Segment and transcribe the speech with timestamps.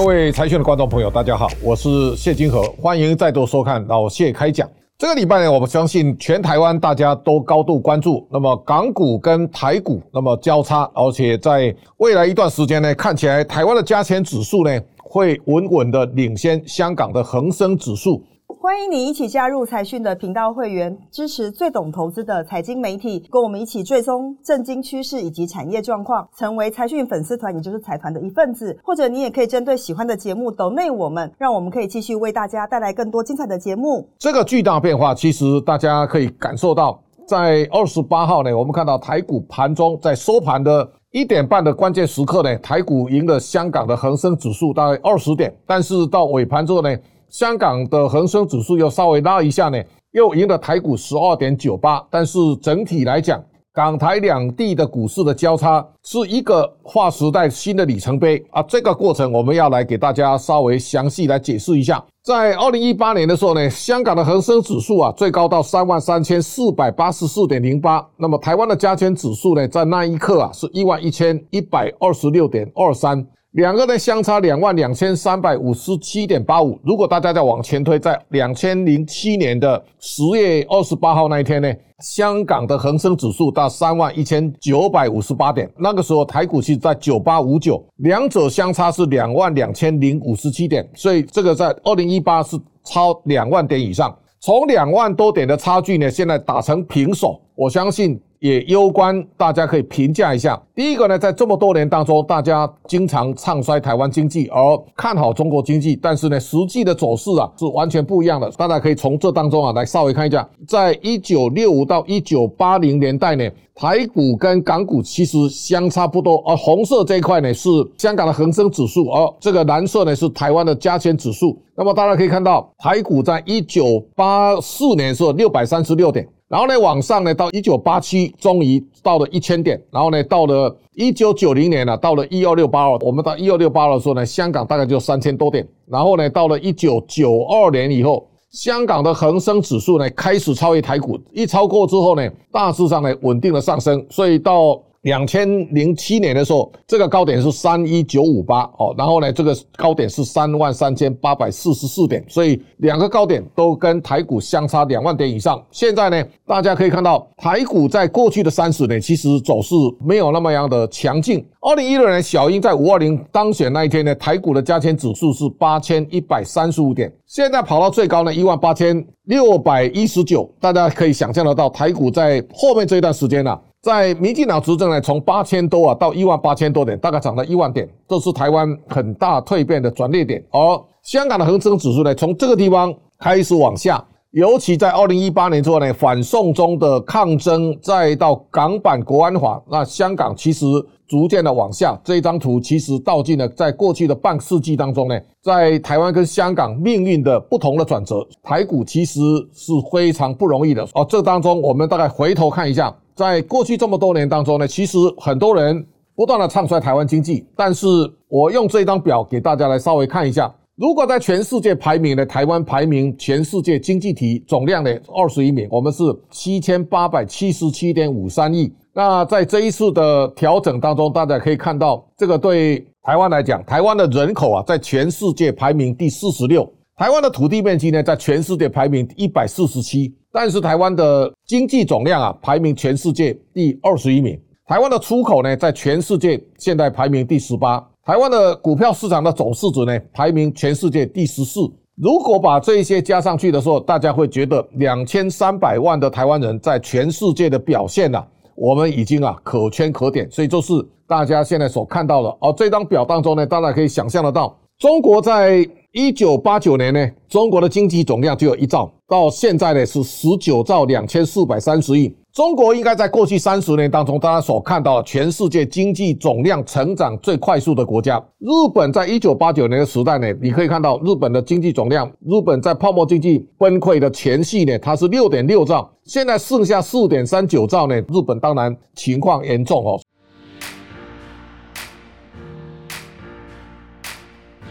[0.00, 4.66] 各位财讯的观众朋友，大家好，我是谢金河，欢迎再度收看老谢开讲。
[4.96, 18.24] 这个礼拜呢，我们相信全台湾大家都高度关注，那么港股跟台股那么交叉，而且在未来一段时间呢，看起来台湾的加权指数呢会稳稳的领先香港的恒生指数。
[18.62, 28.78] 欢迎你一起加入财讯的频道会员，支持最懂投资的财经媒体，跟我们一起追踪震惊趋势以及产业状况，成为财讯粉丝团，也就是财团的一份子。
[28.84, 34.06] 或者你也可以针对喜欢的节目抖内我们，让我们可以继续为大家带来更多精彩的节目。
[34.18, 46.94] 这个巨大变化，其实大家可以感受到，在二十八号呢，我们看到台股盘中在收盘的一点半的关键时刻呢，台股赢了香港的恒生指数大概二十点，但是到尾盘之后呢。
[47.30, 49.80] 香港的恒生指数又稍微拉一下呢，
[50.10, 52.04] 又赢了台股十二点九八。
[52.10, 53.40] 但是整体来讲，
[53.72, 58.60] 港台两地的股市的交叉是一个划时代新的里程碑啊！
[58.64, 62.04] 这个过程我们要来给大家稍微详细来解释一下。
[62.24, 73.24] 在二零一八年的时候呢，香港的恒生指数啊最高到三万三千四百八十四点零八，那么台湾的加权指数呢，在那一刻啊是一万一千一百二十六点二三。
[73.52, 76.78] 两个呢相差两万两千三百五十七点八五。
[76.84, 94.16] 如果大家再往前推，在两千零七年的十月二十八号那一天呢，香港的恒生指数到三万一千九百五十八点，那个时候台股是在九八五九，两者相差是两万两千零五十七点，所以这个在二零一八是超两万点以上。
[94.38, 98.20] 从两万多点的差距呢，现在打成平手，我相信。
[98.40, 100.60] 也攸关大家可以评价一下。
[100.74, 104.58] 第一个呢，在这么多年当中，大家经常唱衰台湾经济，而
[104.96, 108.50] 看好中国经济，但是呢，实际的走势啊是完全不一样的。
[108.52, 117.68] 大家可以从这当中啊来稍微看一下，在一九六五到一九八零年代呢，台股跟港股其实相差不多，而红色这一块呢是
[117.98, 121.60] 香港的恒生指数，而这个蓝色呢是台湾的加权指数。
[121.76, 126.26] 那么大家可以看到，台股在一九八四年是六百三十六点。
[126.50, 129.80] 然后呢，往上呢，到一九八七，终于到了一千点。
[129.92, 132.98] 然后呢，到了一九九零年了，到了一二六八二。
[133.02, 135.64] 我们到一二六八二的时候呢，香港大概就三千多点。
[135.86, 144.04] 然后呢，到了一九九二年以后，香港的恒生指数呢开始超越台股，一超过之后呢，大致上呢稳定的上升。
[144.10, 155.64] 所以到两千零七年的时候，这个高点是三一九五八哦，然后呢，这个高点是三万三千八百四十四点，所以两个高点都跟台股相差两万点以上。
[155.70, 159.74] 现在呢，大家可以看到台股在过去的三十年其实走势
[160.04, 161.42] 没有那么样的强劲。
[161.62, 173.58] 二零一六年小英在五二零当选那一天呢，台股的加权指数是八千一百三十五点，现在跑到最高呢一万八千六百一十九，大家可以想象得到台股在后面这一段时间呢。
[173.82, 180.44] 在民进党执政呢，从八千多啊到一万八千多点，大概涨了一万点，这是台湾很大蜕变的转捩点。
[180.50, 180.58] 而
[181.02, 190.66] 香港的恒生指数呢，从这个地方开始往下，尤其在二零一八年之后呢，反送中的抗争，再到港版国安法，那香港其实
[191.08, 191.98] 逐渐的往下。
[192.04, 199.18] 这张图其实道尽了在过去的半世纪当中呢，在台湾跟香港命运的不同的转折，台股其实
[199.54, 200.86] 是非常不容易的。
[200.92, 202.94] 哦，这当中我们大概回头看一下。
[203.20, 205.86] 在过去这么多年当中呢，其实很多人
[206.16, 207.86] 不断的唱衰台湾经济，但是
[208.28, 218.72] 我用这张表给大家来稍微看一下，如果在全世界排名呢，台湾排名全世界经济体总量的二十一名，我们是七千八百七十七点五三亿。
[218.94, 226.66] 那在这一次的调整当中，大家可以看到，这个对台湾来讲，台湾的人口啊，在全世界排名第四十六，
[227.00, 230.14] 台湾的土地面积呢，在全世界排名一百四十七。
[230.30, 234.38] 但是台湾的经济总量啊，排名全世界第二十一名。
[234.66, 237.82] 台湾的出口呢，在全世界现在排名第十八。
[238.04, 241.60] 台湾的股票市场的总市值呢，排名全世界第十四。
[241.96, 248.22] 如果把这一些加上去的时候，大家会觉得两千三百万的台湾人在全世界的表现呢，
[248.54, 250.30] 我们已经啊可圈可点。
[250.30, 250.74] 所以就是
[251.08, 255.66] 大家现在所看到的哦，这张表当中呢，大家可以想象得到，中国在。
[255.92, 262.14] 一九八九年呢，中国的经济总量就有一兆，到现在呢是十九兆两千四百三十亿。
[262.32, 268.24] 中国应该在过去三十年当中，大家所看到全世界经济总量成长最快速的国家。
[268.38, 280.00] 日本在一九八九年的时代呢，你可以看到日本的经济总量，日本在泡沫经济崩溃的前夕呢，它是六点六兆，现在剩下四点三九兆呢，日本当然情况严重哦。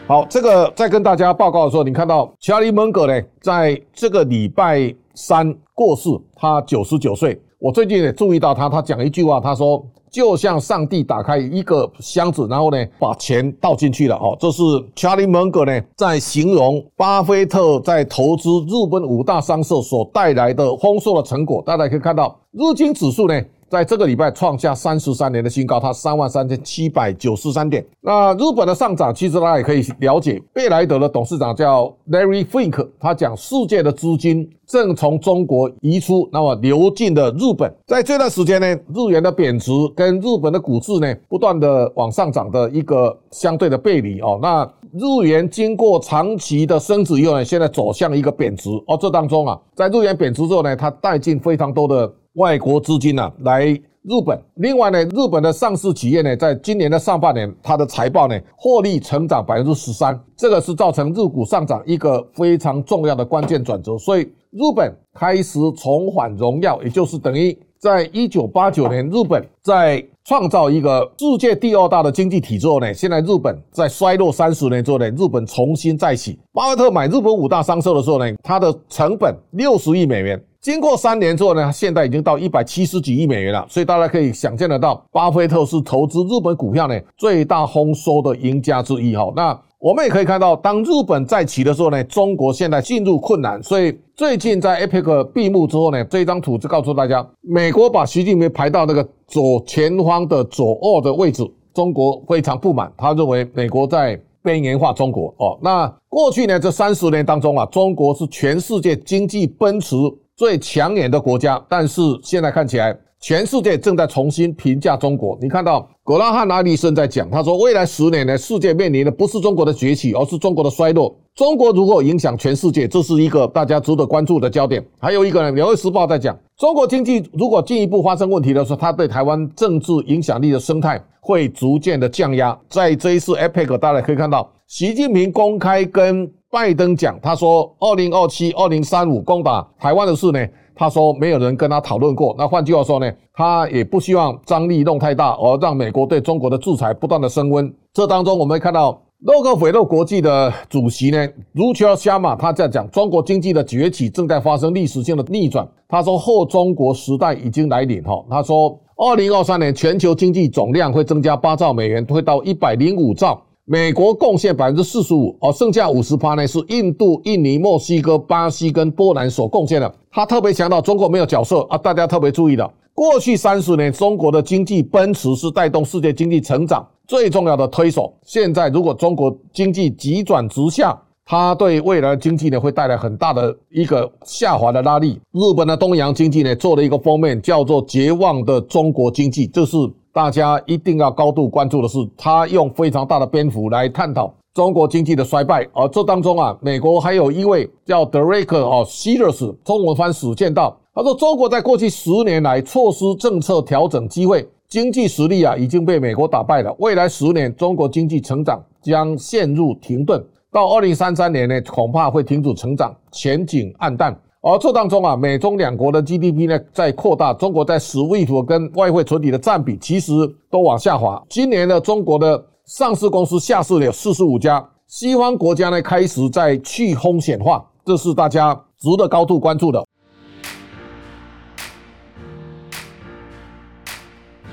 [0.10, 7.40] 好，这个在跟大家报告的时候，你看到查理蒙格呢，在这个礼拜三过世，他九十九岁。
[7.60, 14.16] 我最近也注意到他，他讲一句话，他说就像上帝打开一个箱子，然后呢把钱倒进去了。
[14.16, 14.64] 哦，这是
[14.96, 21.62] Charlie Munger 呢在形容巴菲特在投资日本五大商社所带来的丰硕的成果。
[21.64, 23.40] 大家可以看到，日经指数呢。
[23.70, 27.86] 在这个礼拜创下三十三年的新高，它三万三千七百九十三点。
[28.02, 37.72] 那日本的上涨，其实大家也可以了解，贝莱德的董事长叫 Larry Fink，他讲世界的资金正从中国移出，那么流进的日本。
[37.86, 44.40] 在这段时间呢，日元的贬值跟日本的股市呢不断的往上涨的一个相对的背离哦。
[44.42, 48.98] 那日元经过长期的升值以后呢，现在走向一个贬值哦。
[49.00, 52.12] 这当中啊，在日元贬值之后呢，它带进非常多的。
[52.34, 53.66] 外国资金呢来
[54.04, 63.98] 日本，另外呢，日本的上市企业呢，在今年的上半年，它的财报呢，获利成长百分之十三，这个是造成日股上涨一个非常重要的关键转折。
[63.98, 64.22] 所以，
[64.52, 76.40] 日本开始重返荣耀，也就是等于在一九八九年，日本在创造一个世界第二大的经济体之后呢，现在日本在衰落三十年之后呢，日本重新再起。
[76.54, 80.42] 巴菲特买日本五大商社的时候呢，它的成本六十亿美元。
[80.62, 89.32] 经过三年之后呢，现在已经到一百七十几亿美元了，所以大家可以想见得到，巴菲特是投资日本股票呢最大丰收的赢家之一哈。
[89.34, 105.58] 那我们也可以看到，当日本再起的时候呢，中国现在进入困难，所以最近在 APEC 闭幕之后呢，这张图就告诉大家，美国把习近平排到那个左前方的左二的位置，中国非常不满，他认为美国在边缘化中国哦。
[105.62, 109.96] 那过去呢这三十年当中啊，中国是全世界经济奔驰。
[110.40, 115.38] 最抢眼的国家，但是现在看起来，全世界正在重新评价中国。
[115.42, 121.14] 你看到格拉汉·阿里森在讲，他说，未来十年呢，世界面临的不是中国的崛起，而是中国的衰落。
[121.36, 124.82] 中国如果影响全世界，这是一个大家值得关注的焦点。
[125.00, 132.58] 还有一个呢，《纽约时报》在讲，中国经济如果进一步发生问题的时候，它对台湾政治影响力的生态会逐渐的降压。
[132.70, 136.32] 在这一次 APEC，大家可以看到，习近平公开跟。
[136.52, 140.44] 拜登讲，他说二零二七、二零三五攻打台湾的事呢，
[140.80, 142.34] 他说没有人跟他讨论过。
[142.38, 147.70] 那换句话说呢，他也不希望张力弄太大，而让美国对中国的制裁不断的升温。
[147.92, 155.68] 这当中，我们看到洛克菲勒国际的主席呢，卢乔夏马他在讲，中国经济的崛起正在发生历史性的逆转。
[155.90, 158.02] 他说后中国时代已经来临。
[158.04, 163.42] 哈，他说二零二三年全球经济总量会增加八兆美元，会到一百零五兆。
[163.72, 169.94] 美国贡献百分之四十五，而剩下五十趴呢是印度、印尼、墨西哥、巴西跟波兰所贡献的。
[170.10, 172.68] 他特别强调中国没有角色啊，大家特别注意的。
[172.96, 178.12] 过去三十年，中国的经济奔驰是带动世界经济成长最重要的推手。
[178.26, 185.22] 现在如果中国经济急转直下，它对未来的经济呢会带来很大的一个下滑的拉力。
[185.32, 189.78] 日本的东洋经济呢做了一个封面，叫做“绝望的中国经济”，这是。
[190.12, 195.68] 大家一定要高度关注的是，他用非常大的篇幅来探讨中国经济的衰败。
[195.74, 206.76] 而这当中啊，美国还有一位叫德瑞克哦 s e r i s 中文翻史见到，他说中国在过去十年来错失政策调整机会，经济实力啊已经被美国打败了。
[206.80, 214.20] 未来十年，中国经济成长将陷入停顿，到二零三三年呢，恐怕会停止成长，前景暗淡。
[214.42, 220.14] 而这当中啊，美中两国的 GDP 呢在扩大，中国在 SWIFT 跟外汇存底的占比其实
[220.50, 221.22] 都往下滑。
[221.30, 229.86] 今年呢，中国的上市公司下市了四十五家，西方国家呢开始在去风险化，这是大家值得高度关注的。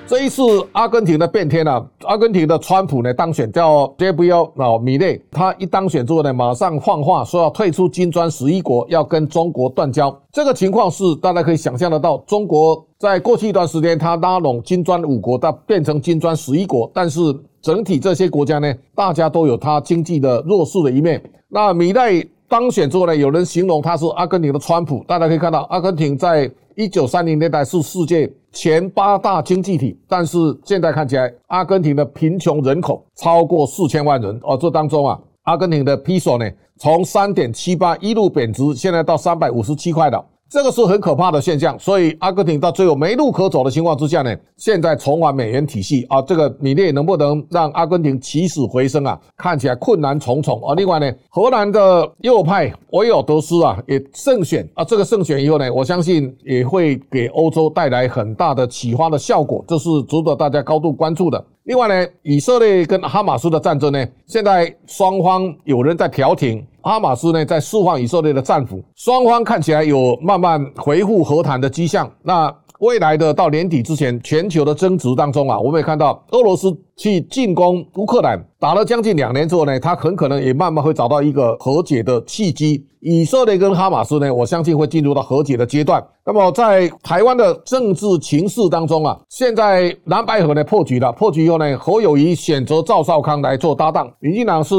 [0.09, 10.17] 这一次阿根廷的变天啊，阿根廷的川普呢当选，叫 j b l 啊米内，他一当选之后呢，马上放话说要退出金砖十一国，要跟中国断交。
[10.33, 17.21] 这个情况是大家可以想象得到，中国在过去一段时间，他拉拢金砖五国，到变成金砖十一国，但是
[17.61, 21.21] 整体这些国家呢，大家都有他经济的弱势的一面。
[21.49, 28.31] 那米内当选之后呢，有人形容他是阿根廷的川普，大家可以看到，阿根廷在一九三零年代是世界。
[28.53, 34.39] 前八大经济体，但是现在看起来，阿根廷的贫穷人口超过四千万人。
[34.43, 40.25] 而这当中啊，阿根廷的 peso 呢，从三点七八一路贬值，现在到三百五十七块了。
[40.49, 49.21] 这个是很可怕的现象，所以阿根廷到最后没路可走的情况之下呢，现在重返美元体系啊，这个米列能不能让阿根廷起死回生啊？
[49.37, 50.75] 看起来困难重重啊。
[50.75, 61.45] 另外呢，荷兰的右派维尔德斯啊也胜选啊，这个胜选以后呢，我相信也会给欧洲带来很大的启发的效果，这是值得大家高度关注的。
[61.65, 66.65] 另外呢，以色列跟哈马斯的战争呢，现在双方有人在调停。
[66.87, 72.09] 哈马斯呢在释放以色列的战俘，双方看起来有慢慢回复和谈的迹象。
[72.23, 82.87] 那未来的到年底之前，全球的争执当中啊，我们也看到俄罗斯去进攻乌克兰，打了将近两年之后呢，他很可能也慢慢会找到一个和解的契机。
[83.01, 86.01] 以色列跟哈马斯呢，我相信会进入到和解的阶段。
[86.25, 94.77] 那么在台湾的政治情势当中啊，现在蓝白河呢破局了，破局以后呢，侯友谊选择赵少康来做搭档，民进党是。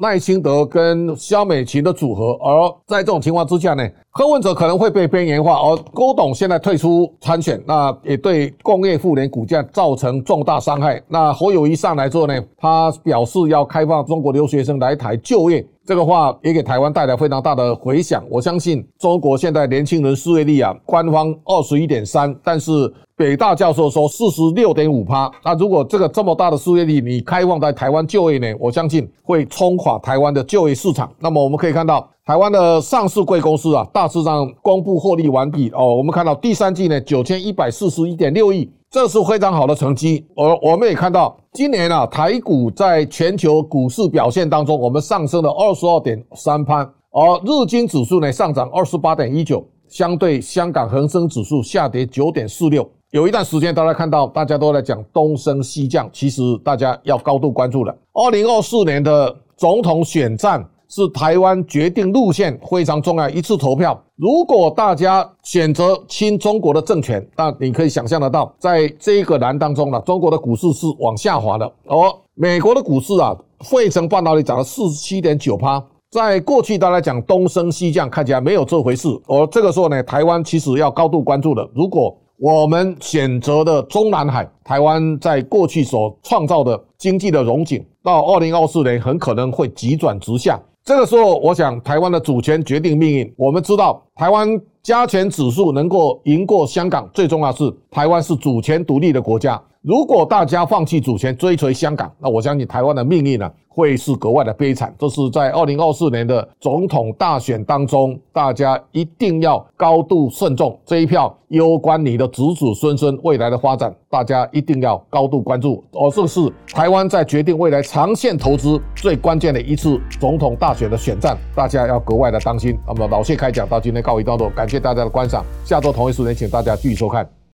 [0.00, 11.00] 赖清德跟萧美琴的组合，而在这种情况之下呢，柯文哲可能会被边缘化，而郭董现在退出参选，那也对工业妇联股价造成重大伤害。
[11.06, 18.24] 那侯友谊上来之后呢，他表示要开放中国留学生来台就业，这个话也给台湾带来非常大的回响。
[18.28, 22.92] 我相信中国现在年轻人失业率啊，官方二十一点三，但是。
[23.16, 28.46] 北大教授说四十六点五趴，那如果这个这么大的失业率，你开放在台湾就业呢？
[28.58, 31.12] 我相信会冲垮台湾的就业市场。
[31.18, 35.96] 那么我们可以看到，台湾的上市贵公司啊，大致上公布获利完毕哦。
[35.96, 40.24] 我们看到第三季呢，九千一百四十一点六亿，这是非常好的成绩。
[40.36, 52.88] 而我们也看到，今年啊，台股在全球股市表现当中，我们上升了二十二点三番，而日经指数呢上涨二十八点一九，相对香港恒生指数下跌九点四六。
[53.10, 57.92] 有一段时间，大家看到大家都在讲东升西降，其实大家要高度关注了。
[58.12, 63.98] 二零二四年的总统选战是台湾决定路线非常重要一次投票。
[64.16, 71.96] 如果大家选择亲中国的政权，那你可以想象得到，在这个栏当中呢，中国的股市是往下滑的，而
[72.34, 75.82] 美国的股市啊，费城半导体涨了四十七点九趴。
[76.10, 79.08] 在过去，大家讲东升西降，看起来没有这回事。
[79.28, 90.58] 而这个时候呢，台湾其实要高度关注的，如果我们选择的中南海，台湾在过去所创造的经济的荣景，到二零二四年很可能会急转直下。
[90.90, 93.34] 这个时候，我想台湾的主权决定命运。
[93.36, 99.62] 我们知道，台湾加权指数能够赢过香港，最重要是台湾是主权独立的国家。
[99.82, 103.48] 如果大家放弃主权，追随香港，那我相信台湾的命运呢，
[103.80, 104.94] 会是格外的悲惨。
[104.98, 110.78] 这是在二零二四年的总统大选当中，大家一定要高度慎重。
[110.84, 115.82] 这一票攸关你的子子孙孙未来的发展，大家一定要高度关注。
[115.92, 122.78] 而这是台湾在决定未来长线投资最关键的一次总统大选的选战，大家要格外的当心。
[122.86, 125.42] 那么老谢开讲到今天告一段落，感谢大家的观赏。
[125.64, 127.39] 下周同一时间，请大家继续收看。